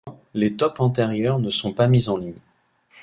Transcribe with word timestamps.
Toutefois, 0.03 0.25
les 0.33 0.55
tops 0.55 0.79
antérieurs 0.79 1.37
ne 1.37 1.51
sont 1.51 1.73
pas 1.73 1.87
mis 1.87 2.09
en 2.09 2.17
ligne. 2.17 2.39